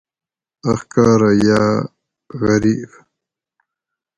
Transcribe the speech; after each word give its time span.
اخکارہ 0.71 1.31
یاۤ 1.45 1.67
غریب 2.41 2.91